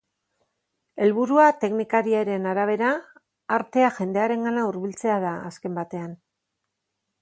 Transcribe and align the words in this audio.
Helburua, 1.07 1.45
teknikariaren 1.65 2.49
arabera, 2.53 2.89
artea 3.61 3.93
jendearengana 4.01 4.67
hurbiltzea 4.71 5.23
da 5.29 5.39
azken 5.53 5.83
batean. 5.83 6.23